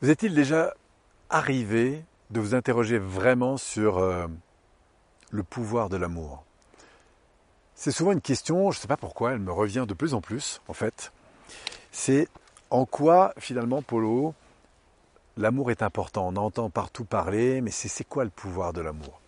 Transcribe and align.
Vous 0.00 0.10
est-il 0.10 0.32
déjà 0.32 0.74
arrivé 1.28 2.04
de 2.30 2.38
vous 2.38 2.54
interroger 2.54 2.98
vraiment 2.98 3.56
sur 3.56 3.98
euh, 3.98 4.28
le 5.32 5.42
pouvoir 5.42 5.88
de 5.88 5.96
l'amour? 5.96 6.44
C'est 7.74 7.90
souvent 7.90 8.12
une 8.12 8.20
question, 8.20 8.70
je 8.70 8.78
ne 8.78 8.80
sais 8.80 8.86
pas 8.86 8.96
pourquoi, 8.96 9.32
elle 9.32 9.40
me 9.40 9.50
revient 9.50 9.86
de 9.88 9.94
plus 9.94 10.14
en 10.14 10.20
plus 10.20 10.60
en 10.68 10.72
fait. 10.72 11.12
C'est 11.90 12.28
en 12.70 12.84
quoi 12.86 13.32
finalement, 13.38 13.82
Polo, 13.82 14.34
l'amour 15.36 15.72
est 15.72 15.82
important? 15.82 16.28
On 16.28 16.36
entend 16.36 16.70
partout 16.70 17.04
parler, 17.04 17.60
mais 17.60 17.72
c'est 17.72 18.04
quoi 18.04 18.22
le 18.22 18.30
pouvoir 18.30 18.72
de 18.72 18.82
l'amour? 18.82 19.20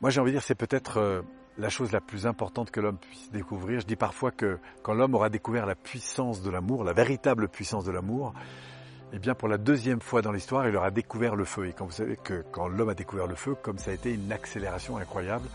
Moi 0.00 0.08
j'ai 0.08 0.20
envie 0.22 0.30
de 0.30 0.36
dire 0.36 0.46
c'est 0.46 0.54
peut-être 0.54 0.96
euh, 0.96 1.20
la 1.58 1.68
chose 1.68 1.90
la 1.92 2.00
plus 2.00 2.26
importante 2.26 2.70
que 2.70 2.80
l'homme 2.80 2.98
puisse 2.98 3.30
découvrir. 3.32 3.80
Je 3.80 3.86
dis 3.86 3.96
parfois 3.96 4.30
que 4.30 4.58
quand 4.82 4.94
l'homme 4.94 5.14
aura 5.14 5.28
découvert 5.28 5.66
la 5.66 5.74
puissance 5.74 6.40
de 6.40 6.50
l'amour, 6.50 6.84
la 6.84 6.92
véritable 6.92 7.48
puissance 7.48 7.84
de 7.84 7.90
l'amour, 7.90 8.32
eh 9.12 9.18
bien 9.18 9.34
pour 9.34 9.48
la 9.48 9.58
deuxième 9.58 10.00
fois 10.00 10.22
dans 10.22 10.32
l'histoire, 10.32 10.68
il 10.68 10.76
aura 10.76 10.90
découvert 10.90 11.34
le 11.34 11.44
feu. 11.44 11.66
Et 11.66 11.72
quand 11.72 11.86
vous 11.86 11.92
savez 11.92 12.16
que 12.16 12.44
quand 12.52 12.68
l'homme 12.68 12.90
a 12.90 12.94
découvert 12.94 13.26
le 13.26 13.34
feu, 13.34 13.56
comme 13.60 13.78
ça 13.78 13.90
a 13.90 13.94
été 13.94 14.14
une 14.14 14.30
accélération 14.30 14.96
incroyable. 14.98 15.48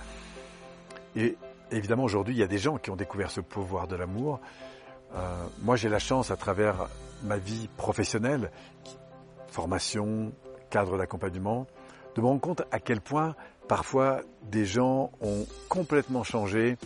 Et 1.16 1.38
évidemment 1.72 2.04
aujourd'hui, 2.04 2.36
il 2.36 2.40
y 2.40 2.44
a 2.44 2.48
des 2.48 2.58
gens 2.58 2.78
qui 2.78 2.90
ont 2.90 2.96
découvert 2.96 3.32
ce 3.32 3.40
pouvoir 3.40 3.88
de 3.88 3.96
l'amour. 3.96 4.42
Euh, 5.16 5.46
moi 5.62 5.78
j'ai 5.78 5.90
la 5.90 6.00
chance 6.00 6.32
à 6.32 6.36
travers 6.36 6.88
ma 7.24 7.38
vie 7.38 7.70
professionnelle, 7.78 8.52
formation, 9.48 10.34
cadre 10.70 10.98
d'accompagnement, 10.98 11.68
de 12.16 12.22
me 12.22 12.28
rendre 12.28 12.42
compte 12.42 12.64
à 12.72 12.80
quel 12.80 13.02
point 13.02 13.36
parfois 13.68 14.22
des 14.44 14.66
gens 14.66 15.12
ont 15.22 15.46
complètement 15.70 16.24
changé 16.24 16.78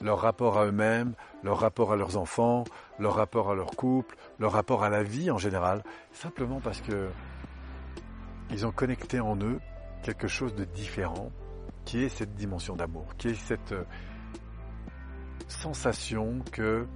leur 0.00 0.20
rapport 0.20 0.58
à 0.58 0.66
eux-mêmes, 0.66 1.14
leur 1.42 1.58
rapport 1.58 1.92
à 1.92 1.96
leurs 1.96 2.16
enfants, 2.16 2.64
leur 2.98 3.14
rapport 3.14 3.50
à 3.50 3.54
leur 3.54 3.70
couple, 3.72 4.16
leur 4.38 4.52
rapport 4.52 4.84
à 4.84 4.88
la 4.88 5.02
vie 5.02 5.30
en 5.30 5.38
général, 5.38 5.82
simplement 6.12 6.60
parce 6.60 6.80
que 6.80 7.08
ils 8.50 8.66
ont 8.66 8.72
connecté 8.72 9.20
en 9.20 9.36
eux 9.36 9.60
quelque 10.02 10.28
chose 10.28 10.54
de 10.54 10.64
différent, 10.64 11.30
qui 11.84 12.04
est 12.04 12.08
cette 12.08 12.34
dimension 12.34 12.76
d'amour, 12.76 13.16
qui 13.18 13.28
est 13.28 13.34
cette 13.34 13.72
euh, 13.72 13.84
sensation 15.48 16.38
que 16.52 16.86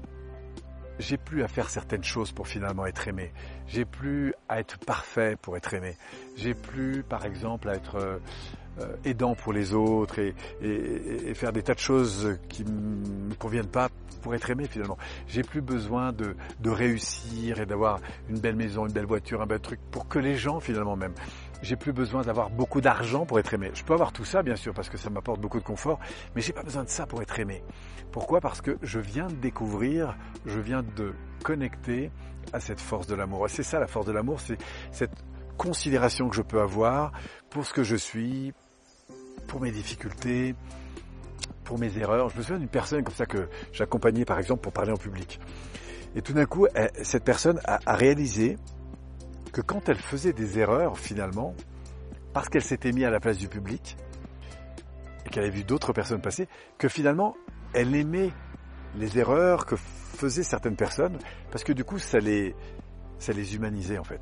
j'ai 0.98 1.16
plus 1.16 1.42
à 1.42 1.48
faire 1.48 1.70
certaines 1.70 2.04
choses 2.04 2.32
pour 2.32 2.48
finalement 2.48 2.86
être 2.86 3.08
aimé. 3.08 3.32
J'ai 3.66 3.84
plus 3.84 4.34
à 4.48 4.60
être 4.60 4.78
parfait 4.78 5.36
pour 5.40 5.56
être 5.56 5.74
aimé. 5.74 5.96
J'ai 6.36 6.54
plus, 6.54 7.02
par 7.02 7.24
exemple, 7.24 7.68
à 7.68 7.74
être 7.74 7.96
euh, 7.96 8.18
aidant 9.04 9.34
pour 9.34 9.52
les 9.52 9.74
autres 9.74 10.18
et, 10.18 10.34
et, 10.62 11.34
faire 11.34 11.52
des 11.52 11.62
tas 11.62 11.74
de 11.74 11.78
choses 11.78 12.38
qui 12.48 12.64
ne 12.64 12.70
me 12.70 13.34
conviennent 13.34 13.66
pas 13.66 13.88
pour 14.22 14.34
être 14.34 14.48
aimé 14.50 14.66
finalement. 14.68 14.96
J'ai 15.26 15.42
plus 15.42 15.60
besoin 15.60 16.12
de, 16.12 16.36
de 16.60 16.70
réussir 16.70 17.60
et 17.60 17.66
d'avoir 17.66 18.00
une 18.30 18.38
belle 18.38 18.56
maison, 18.56 18.86
une 18.86 18.92
belle 18.92 19.06
voiture, 19.06 19.42
un 19.42 19.46
bel 19.46 19.60
truc 19.60 19.80
pour 19.90 20.08
que 20.08 20.18
les 20.18 20.36
gens 20.36 20.60
finalement 20.60 20.96
même. 20.96 21.12
J'ai 21.62 21.76
plus 21.76 21.92
besoin 21.92 22.22
d'avoir 22.22 22.50
beaucoup 22.50 22.80
d'argent 22.80 23.26
pour 23.26 23.38
être 23.38 23.54
aimé. 23.54 23.70
Je 23.74 23.84
peux 23.84 23.92
avoir 23.92 24.12
tout 24.12 24.24
ça 24.24 24.42
bien 24.42 24.56
sûr 24.56 24.72
parce 24.74 24.88
que 24.88 24.96
ça 24.96 25.10
m'apporte 25.10 25.40
beaucoup 25.40 25.58
de 25.58 25.64
confort, 25.64 26.00
mais 26.34 26.40
j'ai 26.40 26.52
pas 26.52 26.62
besoin 26.62 26.84
de 26.84 26.88
ça 26.88 27.06
pour 27.06 27.22
être 27.22 27.38
aimé. 27.38 27.62
Pourquoi? 28.10 28.40
Parce 28.40 28.60
que 28.60 28.78
je 28.82 28.98
viens 28.98 29.26
de 29.26 29.34
découvrir, 29.34 30.16
je 30.46 30.60
viens 30.60 30.82
de 30.82 31.14
connecter 31.44 32.10
à 32.52 32.60
cette 32.60 32.80
force 32.80 33.06
de 33.06 33.14
l'amour. 33.14 33.46
C'est 33.48 33.62
ça 33.62 33.78
la 33.78 33.86
force 33.86 34.06
de 34.06 34.12
l'amour, 34.12 34.40
c'est 34.40 34.58
cette 34.90 35.24
considération 35.62 36.28
que 36.28 36.34
je 36.34 36.42
peux 36.42 36.60
avoir 36.60 37.12
pour 37.48 37.64
ce 37.64 37.72
que 37.72 37.84
je 37.84 37.94
suis, 37.94 38.52
pour 39.46 39.60
mes 39.60 39.70
difficultés, 39.70 40.56
pour 41.62 41.78
mes 41.78 41.96
erreurs. 41.98 42.30
Je 42.30 42.38
me 42.38 42.42
souviens 42.42 42.58
d'une 42.58 42.68
personne 42.68 43.04
comme 43.04 43.14
ça 43.14 43.26
que 43.26 43.48
j'accompagnais 43.72 44.24
par 44.24 44.40
exemple 44.40 44.60
pour 44.60 44.72
parler 44.72 44.90
en 44.90 44.96
public. 44.96 45.38
Et 46.16 46.22
tout 46.22 46.32
d'un 46.32 46.46
coup, 46.46 46.66
cette 47.04 47.22
personne 47.22 47.60
a, 47.64 47.94
réalisé 47.94 48.58
que 49.52 49.60
quand 49.60 49.88
elle 49.88 49.98
faisait 49.98 50.32
des 50.32 50.58
erreurs 50.58 50.98
finalement, 50.98 51.54
parce 52.32 52.48
qu'elle 52.48 52.64
s'était 52.64 52.90
mise 52.90 53.04
à 53.04 53.10
la 53.10 53.20
place 53.20 53.38
du 53.38 53.46
public, 53.46 53.96
et 55.24 55.30
qu'elle 55.30 55.44
avait 55.44 55.52
vu 55.58 55.62
d'autres 55.62 55.92
personnes 55.92 56.20
passer, 56.20 56.48
que 56.76 56.88
finalement, 56.88 57.36
elle 57.72 57.94
aimait 57.94 58.32
les 58.96 59.16
erreurs 59.16 59.64
que 59.64 59.76
faisaient 59.76 60.42
certaines 60.42 60.76
personnes, 60.76 61.18
parce 61.52 61.62
que 61.62 61.72
du 61.72 61.84
coup, 61.84 62.00
ça 62.00 62.18
les, 62.18 62.56
ça 63.20 63.32
les 63.32 63.54
humanisait 63.54 63.98
en 63.98 64.04
fait. 64.04 64.20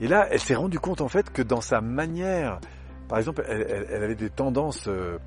Et 0.00 0.08
là, 0.08 0.28
elle 0.30 0.40
s'est 0.40 0.54
rendue 0.54 0.78
compte 0.78 1.00
en 1.00 1.08
fait 1.08 1.30
que 1.32 1.42
dans 1.42 1.60
sa 1.60 1.80
manière 1.80 2.60
par 3.08 3.18
exemple, 3.18 3.42
elle, 3.48 4.02
avait 4.02 4.14
des 4.14 4.28
tendances 4.28 4.86
euh, 4.86 5.18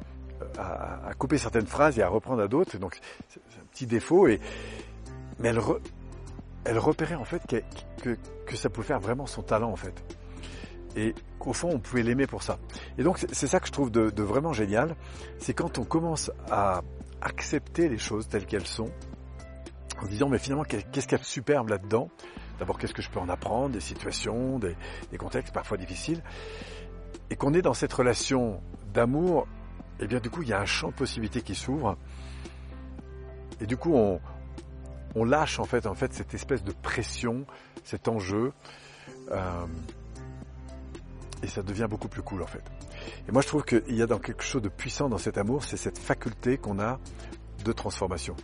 à, 0.57 1.11
couper 1.17 1.39
certaines 1.39 1.65
phrases 1.65 1.97
et 1.97 2.03
à 2.03 2.07
reprendre 2.07 2.41
à 2.43 2.47
d'autres. 2.47 2.77
Donc, 2.77 2.99
c'est 3.27 3.39
un 3.39 3.65
petit 3.71 3.87
défaut. 3.87 4.27
Et, 4.27 4.39
mais 5.39 5.49
elle, 6.63 6.77
repérait 6.77 7.15
en 7.15 7.25
fait 7.25 7.41
que, 8.03 8.15
que, 8.45 8.55
ça 8.55 8.69
pouvait 8.69 8.87
faire 8.87 8.99
vraiment 8.99 9.25
son 9.25 9.41
talent 9.41 9.71
en 9.71 9.75
fait. 9.75 9.95
Et 10.95 11.15
qu'au 11.39 11.53
fond, 11.53 11.69
on 11.73 11.79
pouvait 11.79 12.03
l'aimer 12.03 12.27
pour 12.27 12.43
ça. 12.43 12.59
Et 12.99 13.03
donc, 13.03 13.17
c'est 13.17 13.47
ça 13.47 13.59
que 13.59 13.65
je 13.65 13.71
trouve 13.71 13.89
de, 13.89 14.11
de 14.11 14.23
vraiment 14.23 14.53
génial. 14.53 14.95
C'est 15.39 15.55
quand 15.55 15.79
on 15.79 15.83
commence 15.83 16.31
à 16.51 16.81
accepter 17.21 17.89
les 17.89 17.97
choses 17.97 18.27
telles 18.27 18.45
qu'elles 18.45 18.67
sont, 18.67 18.91
en 20.01 20.05
disant, 20.05 20.29
mais 20.29 20.38
finalement, 20.38 20.63
qu'est-ce 20.65 20.85
qu'il 20.85 21.11
y 21.13 21.15
a 21.15 21.17
de 21.17 21.23
superbe 21.23 21.69
là-dedans? 21.69 22.09
D'abord, 22.61 22.77
qu'est-ce 22.77 22.94
que 22.94 23.01
je 23.01 23.09
peux 23.09 23.19
en 23.19 23.27
apprendre 23.27 23.69
Des 23.69 23.79
situations, 23.79 24.59
des, 24.59 24.75
contextes 25.17 25.51
parfois 25.51 25.77
difficiles 25.77 26.22
et 27.31 27.35
qu'on 27.35 27.55
est 27.55 27.63
dans 27.63 27.73
cette 27.73 27.91
relation 27.91 28.61
d'amour, 28.94 29.47
et 29.99 30.03
eh 30.03 30.07
bien 30.07 30.19
du 30.19 30.29
coup 30.29 30.44
il 30.44 30.49
y 30.49 30.53
a 30.53 30.59
un 30.59 30.66
champ 30.66 30.89
de 30.89 30.94
possibilités 30.94 31.41
qui 31.41 31.55
s'ouvre. 31.55 31.97
Et 33.61 33.66
du 33.66 33.77
coup 33.77 33.95
on, 33.95 35.25
lâche 35.25 35.57
en 35.57 35.63
fait, 35.63 35.88
en 35.88 35.95
fait 35.95 36.13
cette 36.13 36.35
espèce 36.35 36.63
de 36.63 36.71
pression, 36.71 37.47
cet 37.83 38.07
enjeu, 38.07 38.53
euh, 39.31 39.66
et 41.41 41.47
ça 41.47 41.63
devient 41.63 41.88
beaucoup 41.89 42.09
plus 42.09 42.21
cool 42.21 42.44
en 42.44 42.47
fait. 42.47 42.63
Et 43.27 43.31
moi 43.31 43.41
je 43.41 43.47
trouve 43.47 43.63
qu'il 43.63 43.95
y 43.95 44.03
a 44.03 44.07
dans 44.07 44.19
quelque 44.19 44.44
chose 44.44 44.61
de 44.61 44.69
puissant 44.69 45.09
dans 45.09 45.17
cet 45.17 45.39
amour, 45.39 45.63
c'est 45.63 45.77
cette 45.77 45.97
faculté 45.97 46.59
qu'on 46.59 46.79
a 46.79 47.00
de 47.66 47.71
transformation. 47.71 48.35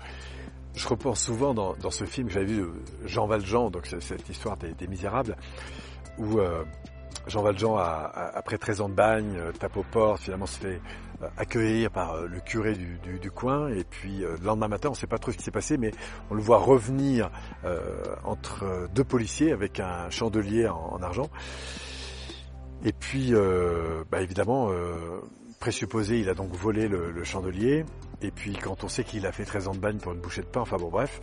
Je 0.77 0.87
repense 0.87 1.21
souvent 1.21 1.55
dans, 1.55 1.89
ce 1.89 2.05
film 2.05 2.29
j'avais 2.29 2.45
vu 2.45 2.65
Jean 3.03 3.25
Valjean, 3.25 3.71
donc 3.71 3.87
cette 3.87 4.29
histoire 4.29 4.57
des, 4.57 4.87
Misérables, 4.87 5.35
où 6.19 6.37
euh, 6.37 6.63
Jean 7.25 7.41
Valjean, 7.41 7.77
après 7.77 8.59
13 8.59 8.81
ans 8.81 8.89
de 8.89 8.93
bagne, 8.93 9.37
euh, 9.37 9.51
tape 9.53 9.75
aux 9.75 9.83
portes, 9.83 10.21
finalement 10.21 10.45
se 10.45 10.59
fait 10.59 10.79
euh, 11.23 11.27
accueillir 11.35 11.89
par 11.89 12.21
le 12.21 12.39
curé 12.41 12.75
du, 12.75 13.31
coin, 13.31 13.69
et 13.69 13.83
puis 13.85 14.19
le 14.19 14.35
lendemain 14.43 14.67
matin, 14.67 14.89
on 14.89 14.91
ne 14.91 14.97
sait 14.97 15.07
pas 15.07 15.17
trop 15.17 15.31
ce 15.31 15.37
qui 15.37 15.43
s'est 15.43 15.49
passé, 15.49 15.79
mais 15.79 15.91
on 16.29 16.35
le 16.35 16.43
voit 16.43 16.59
revenir 16.59 17.31
entre 18.23 18.87
deux 18.93 19.03
policiers 19.03 19.51
avec 19.51 19.79
un 19.79 20.11
chandelier 20.11 20.67
en, 20.67 21.01
argent. 21.01 21.29
Et 22.85 22.93
puis, 22.93 23.33
bah, 24.11 24.21
évidemment, 24.21 24.69
présupposé, 25.59 26.19
il 26.19 26.29
a 26.29 26.33
donc 26.33 26.51
volé 26.53 26.87
le, 26.87 27.23
chandelier. 27.23 27.85
Et 28.21 28.31
puis, 28.31 28.53
quand 28.53 28.83
on 28.83 28.87
sait 28.87 29.03
qu'il 29.03 29.25
a 29.25 29.31
fait 29.31 29.45
13 29.45 29.67
ans 29.67 29.73
de 29.73 29.79
bagne 29.79 29.97
pour 29.97 30.13
une 30.13 30.19
bouchée 30.19 30.41
de 30.41 30.47
pain, 30.47 30.61
enfin 30.61 30.77
bon, 30.77 30.89
bref, 30.89 31.19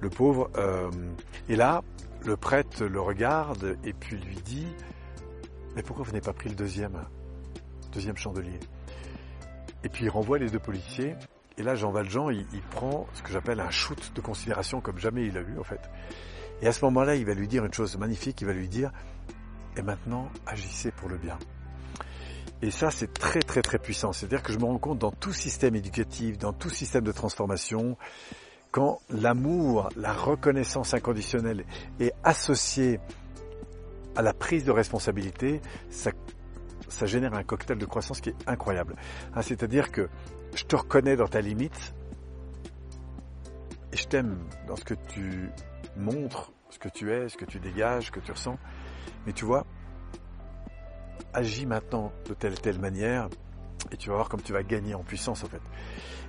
le 0.00 0.10
pauvre. 0.10 0.50
et 1.48 1.56
là, 1.56 1.82
le 2.24 2.36
prêtre 2.36 2.84
le 2.84 3.00
regarde 3.00 3.76
et 3.84 3.92
puis 3.92 4.16
lui 4.16 4.36
dit 4.36 4.66
mais 5.74 5.82
pourquoi 5.82 6.04
vous 6.04 6.12
n'avez 6.12 6.24
pas 6.24 6.32
pris 6.32 6.48
le 6.48 6.54
deuxième, 6.54 7.04
deuxième 7.92 8.16
chandelier? 8.16 8.60
Et 9.82 9.88
puis 9.88 10.04
il 10.04 10.08
renvoie 10.08 10.38
les 10.38 10.48
deux 10.48 10.60
policiers. 10.60 11.16
Et 11.58 11.62
là, 11.62 11.74
Jean 11.74 11.90
Valjean, 11.90 12.30
il, 12.30 12.62
prend 12.70 13.06
ce 13.14 13.22
que 13.22 13.30
j'appelle 13.30 13.60
un 13.60 13.70
shoot 13.70 14.12
de 14.14 14.20
considération 14.20 14.80
comme 14.80 14.98
jamais 14.98 15.26
il 15.26 15.36
a 15.36 15.40
eu 15.40 15.58
en 15.58 15.64
fait. 15.64 15.80
Et 16.62 16.66
à 16.68 16.72
ce 16.72 16.84
moment-là, 16.84 17.16
il 17.16 17.26
va 17.26 17.34
lui 17.34 17.48
dire 17.48 17.64
une 17.64 17.72
chose 17.72 17.96
magnifique. 17.98 18.40
Il 18.40 18.46
va 18.46 18.52
lui 18.52 18.68
dire 18.68 18.92
et 19.76 19.82
maintenant, 19.82 20.30
agissez 20.46 20.92
pour 20.92 21.08
le 21.08 21.16
bien. 21.16 21.38
Et 22.64 22.70
ça, 22.70 22.90
c'est 22.90 23.12
très 23.12 23.40
très 23.40 23.60
très 23.60 23.78
puissant. 23.78 24.14
C'est-à-dire 24.14 24.42
que 24.42 24.50
je 24.50 24.58
me 24.58 24.64
rends 24.64 24.78
compte 24.78 24.98
dans 24.98 25.10
tout 25.10 25.34
système 25.34 25.74
éducatif, 25.76 26.38
dans 26.38 26.54
tout 26.54 26.70
système 26.70 27.04
de 27.04 27.12
transformation, 27.12 27.98
quand 28.70 29.00
l'amour, 29.10 29.90
la 29.96 30.14
reconnaissance 30.14 30.94
inconditionnelle 30.94 31.66
est 32.00 32.14
associée 32.24 33.00
à 34.16 34.22
la 34.22 34.32
prise 34.32 34.64
de 34.64 34.70
responsabilité, 34.70 35.60
ça, 35.90 36.12
génère 37.04 37.34
un 37.34 37.42
cocktail 37.44 37.76
de 37.76 37.84
croissance 37.84 38.22
qui 38.22 38.30
est 38.30 38.48
incroyable. 38.48 38.96
Hein, 39.34 39.42
c'est-à-dire 39.42 39.92
que 39.92 40.08
je 40.54 40.64
te 40.64 40.74
reconnais 40.74 41.16
dans 41.16 41.28
ta 41.28 41.42
limite 41.42 41.94
et 43.92 43.96
je 43.98 44.06
t'aime 44.06 44.38
dans 44.66 44.76
ce 44.76 44.84
que 44.84 44.94
tu 44.94 45.50
montres, 45.98 46.50
ce 46.70 46.78
que 46.78 46.88
tu 46.88 47.12
es, 47.12 47.28
ce 47.28 47.36
que 47.36 47.44
tu 47.44 47.60
dégages, 47.60 48.06
ce 48.06 48.10
que 48.10 48.20
tu 48.20 48.32
ressens. 48.32 48.58
Mais 49.26 49.34
tu 49.34 49.44
vois, 49.44 49.66
agis 51.34 51.66
maintenant 51.66 52.12
de 52.28 52.34
telle 52.34 52.58
telle 52.60 52.78
manière 52.78 53.28
et 53.90 53.96
tu 53.96 54.08
vas 54.08 54.16
voir 54.16 54.28
comme 54.28 54.42
tu 54.42 54.52
vas 54.52 54.62
gagner 54.62 54.94
en 54.94 55.02
puissance 55.02 55.44
en 55.44 55.48
fait. 55.48 55.60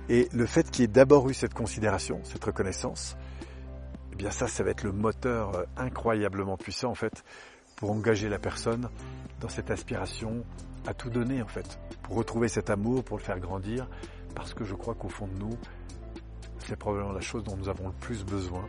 Et 0.08 0.28
le 0.32 0.46
fait 0.46 0.70
qu'il 0.70 0.82
y 0.82 0.84
ait 0.84 0.88
d'abord 0.88 1.28
eu 1.28 1.34
cette 1.34 1.54
considération, 1.54 2.20
cette 2.24 2.44
reconnaissance, 2.44 3.16
eh 4.12 4.16
bien 4.16 4.30
ça, 4.30 4.46
ça 4.46 4.62
va 4.62 4.70
être 4.70 4.82
le 4.84 4.92
moteur 4.92 5.54
euh, 5.56 5.64
incroyablement 5.76 6.56
puissant 6.56 6.90
en 6.90 6.94
fait 6.94 7.24
pour 7.76 7.90
engager 7.90 8.28
la 8.28 8.38
personne 8.38 8.88
dans 9.40 9.48
cette 9.48 9.70
aspiration 9.70 10.44
à 10.86 10.94
tout 10.94 11.10
donner 11.10 11.42
en 11.42 11.48
fait, 11.48 11.78
pour 12.02 12.16
retrouver 12.16 12.48
cet 12.48 12.70
amour, 12.70 13.04
pour 13.04 13.18
le 13.18 13.22
faire 13.22 13.38
grandir, 13.40 13.88
parce 14.34 14.54
que 14.54 14.64
je 14.64 14.74
crois 14.74 14.94
qu'au 14.94 15.08
fond 15.08 15.26
de 15.26 15.38
nous, 15.38 15.56
c'est 16.58 16.76
probablement 16.76 17.12
la 17.12 17.20
chose 17.20 17.44
dont 17.44 17.56
nous 17.56 17.68
avons 17.68 17.88
le 17.88 17.94
plus 18.00 18.24
besoin. 18.24 18.64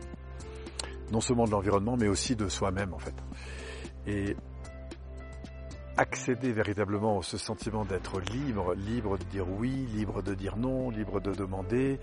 non 1.10 1.22
seulement 1.22 1.46
de 1.46 1.52
l'environnement, 1.52 1.96
mais 1.96 2.08
aussi 2.08 2.36
de 2.36 2.48
soi-même 2.48 2.92
en 2.92 2.98
fait. 2.98 3.14
Et 4.06 4.36
accéder 5.98 6.52
véritablement 6.52 7.18
à 7.18 7.22
ce 7.22 7.36
sentiment 7.36 7.84
d'être 7.84 8.20
libre, 8.20 8.74
libre 8.74 9.18
de 9.18 9.24
dire 9.24 9.46
oui, 9.50 9.84
libre 9.92 10.22
de 10.22 10.32
dire 10.32 10.56
non, 10.56 10.90
libre 10.90 11.20
de 11.20 11.32
demander, 11.32 11.98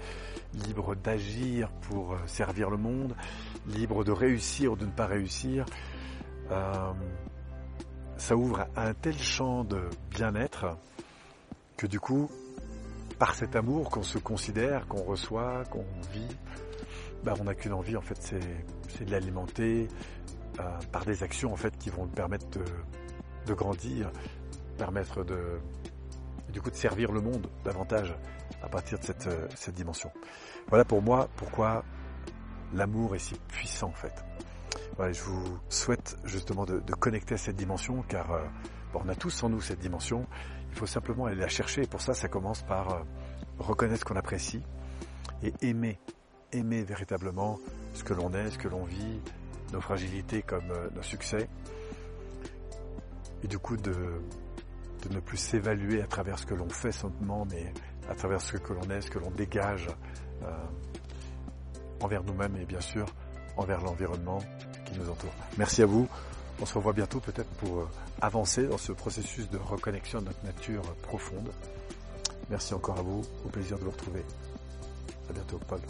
libre 0.67 0.95
d'agir 0.95 1.71
pour 1.87 2.13
euh, 2.13 2.17
servir 2.25 2.69
le 2.69 2.75
monde, 2.75 3.15
libre 3.67 4.03
de 4.03 4.11
réussir 4.11 4.73
ou 4.73 4.75
de 4.75 4.85
ne 4.85 4.91
pas 4.91 5.05
réussir, 5.05 5.65
euh, 6.51 6.91
ça 8.17 8.35
ouvre 8.35 8.67
un 8.75 8.93
tel 8.93 9.17
champ 9.17 9.63
de 9.63 9.89
bien-être 10.11 10.77
que 11.77 11.87
du 11.87 12.01
coup, 12.01 12.29
par 13.17 13.33
cet 13.33 13.55
amour 13.55 13.89
qu'on 13.89 14.03
se 14.03 14.17
considère, 14.17 14.87
qu'on 14.87 15.03
reçoit, 15.03 15.63
qu'on 15.71 15.85
vit, 16.11 16.35
bah, 17.23 17.33
on 17.39 17.45
n'a 17.45 17.55
qu'une 17.55 17.73
envie 17.73 17.95
en 17.95 18.01
fait, 18.01 18.21
c'est 18.89 19.05
de 19.05 19.11
l'alimenter 19.11 19.87
euh, 20.59 20.63
par 20.91 21.05
des 21.05 21.23
actions 21.23 21.53
en 21.53 21.57
fait 21.57 21.77
qui 21.77 21.89
vont 21.89 22.07
permettre 22.07 22.49
de 22.49 22.63
de 23.45 23.53
grandir, 23.53 24.11
permettre 24.77 25.23
de, 25.23 25.59
du 26.51 26.61
coup, 26.61 26.71
de 26.71 26.75
servir 26.75 27.11
le 27.11 27.21
monde 27.21 27.47
davantage 27.63 28.15
à 28.61 28.69
partir 28.69 28.99
de 28.99 29.03
cette, 29.03 29.27
euh, 29.27 29.47
cette 29.55 29.75
dimension. 29.75 30.11
Voilà 30.69 30.85
pour 30.85 31.01
moi 31.01 31.29
pourquoi 31.35 31.83
l'amour 32.73 33.15
est 33.15 33.19
si 33.19 33.35
puissant 33.47 33.89
en 33.89 33.93
fait. 33.93 34.13
Voilà, 34.97 35.11
je 35.11 35.21
vous 35.21 35.59
souhaite 35.69 36.17
justement 36.23 36.65
de, 36.65 36.79
connecter 36.93 37.35
à 37.35 37.37
cette 37.37 37.55
dimension 37.55 38.03
car 38.07 38.31
euh, 38.31 38.41
on 38.93 39.09
a 39.09 39.15
tous 39.15 39.43
en 39.43 39.49
nous 39.49 39.61
cette 39.61 39.79
dimension. 39.79 40.25
Il 40.71 40.77
faut 40.77 40.85
simplement 40.85 41.25
aller 41.25 41.35
la 41.35 41.47
chercher 41.47 41.83
et 41.83 41.87
pour 41.87 42.01
ça, 42.01 42.13
ça 42.13 42.27
commence 42.27 42.63
par 42.63 42.93
euh, 42.93 42.99
reconnaître 43.59 44.01
ce 44.01 44.05
qu'on 44.05 44.15
apprécie 44.15 44.63
et 45.43 45.53
aimer, 45.61 45.99
aimer 46.51 46.83
véritablement 46.83 47.59
ce 47.93 48.03
que 48.03 48.13
l'on 48.13 48.33
est, 48.33 48.51
ce 48.51 48.57
que 48.57 48.67
l'on 48.67 48.85
vit, 48.85 49.21
nos 49.73 49.81
fragilités 49.81 50.41
comme 50.41 50.71
nos 50.93 51.01
succès 51.01 51.49
et 53.45 53.47
du 53.47 53.59
coup 53.59 53.77
de, 53.77 53.93
ne 55.11 55.19
plus 55.19 55.37
s'évaluer 55.37 56.01
à 56.01 56.07
travers 56.07 56.39
ce 56.39 56.47
que 56.47 56.55
l'on 56.55 56.67
fait 56.67 56.91
simplement, 56.91 57.45
mais 57.51 57.71
à 58.09 58.15
travers 58.15 58.41
ce 58.41 58.57
que 58.57 58.73
l'on 58.73 58.89
est, 58.89 59.01
ce 59.01 59.11
que 59.11 59.19
l'on 59.19 59.29
dégage 59.29 59.87
euh, 60.41 60.47
envers 62.01 62.23
nous-mêmes 62.23 62.57
et 62.57 62.65
bien 62.65 62.81
sûr 62.81 63.05
envers 63.55 63.81
l'environnement 63.81 64.39
qui 64.85 64.97
nous 64.99 65.07
entoure. 65.07 65.31
Merci 65.59 65.83
à 65.83 65.85
vous. 65.85 66.07
On 66.59 66.65
se 66.65 66.73
revoit 66.73 66.93
bientôt 66.93 67.19
peut-être 67.19 67.49
pour 67.57 67.81
euh, 67.81 67.89
avancer 68.19 68.65
dans 68.67 68.79
ce 68.79 68.93
processus 68.93 69.47
de 69.47 69.57
reconnexion 69.59 70.21
de 70.21 70.25
notre 70.25 70.43
nature 70.43 70.81
profonde. 71.03 71.51
Merci 72.49 72.73
encore 72.73 72.97
à 72.97 73.03
vous. 73.03 73.21
Au 73.45 73.49
plaisir 73.49 73.77
de 73.77 73.83
vous 73.83 73.91
retrouver. 73.91 74.25
À 75.29 75.33
bientôt, 75.33 75.59
Paul. 75.67 75.81